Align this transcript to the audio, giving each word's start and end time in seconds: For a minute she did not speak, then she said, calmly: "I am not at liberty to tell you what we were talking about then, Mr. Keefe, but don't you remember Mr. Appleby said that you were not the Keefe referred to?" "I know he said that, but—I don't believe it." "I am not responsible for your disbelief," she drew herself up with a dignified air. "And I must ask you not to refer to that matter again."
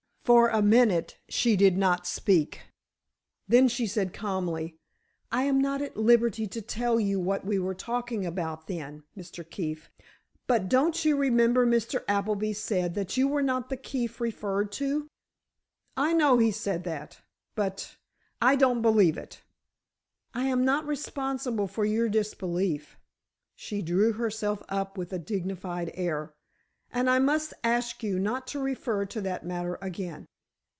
For 0.23 0.49
a 0.49 0.61
minute 0.61 1.17
she 1.27 1.55
did 1.55 1.77
not 1.79 2.05
speak, 2.05 2.61
then 3.47 3.67
she 3.67 3.87
said, 3.87 4.13
calmly: 4.13 4.77
"I 5.31 5.43
am 5.43 5.59
not 5.59 5.81
at 5.81 5.97
liberty 5.97 6.45
to 6.45 6.61
tell 6.61 6.99
you 6.99 7.19
what 7.19 7.43
we 7.43 7.57
were 7.57 7.73
talking 7.73 8.23
about 8.23 8.67
then, 8.67 9.03
Mr. 9.17 9.43
Keefe, 9.47 9.89
but 10.45 10.69
don't 10.69 11.03
you 11.03 11.17
remember 11.17 11.65
Mr. 11.65 12.03
Appleby 12.07 12.53
said 12.53 12.93
that 12.93 13.17
you 13.17 13.27
were 13.27 13.41
not 13.41 13.69
the 13.69 13.75
Keefe 13.77 14.21
referred 14.21 14.71
to?" 14.73 15.07
"I 15.97 16.13
know 16.13 16.37
he 16.37 16.51
said 16.51 16.83
that, 16.83 17.21
but—I 17.55 18.55
don't 18.57 18.83
believe 18.83 19.17
it." 19.17 19.41
"I 20.35 20.45
am 20.45 20.63
not 20.63 20.85
responsible 20.85 21.67
for 21.67 21.83
your 21.83 22.07
disbelief," 22.09 22.95
she 23.55 23.81
drew 23.81 24.13
herself 24.13 24.61
up 24.69 24.99
with 24.99 25.11
a 25.13 25.19
dignified 25.19 25.89
air. 25.95 26.35
"And 26.93 27.09
I 27.09 27.19
must 27.19 27.53
ask 27.63 28.03
you 28.03 28.19
not 28.19 28.47
to 28.47 28.59
refer 28.59 29.05
to 29.05 29.21
that 29.21 29.45
matter 29.45 29.77
again." 29.81 30.27